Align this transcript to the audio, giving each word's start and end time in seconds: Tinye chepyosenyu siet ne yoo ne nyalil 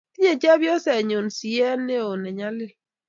Tinye 0.13 0.33
chepyosenyu 0.41 1.19
siet 1.37 1.79
ne 1.83 1.93
yoo 1.99 2.15
ne 2.19 2.29
nyalil 2.37 2.71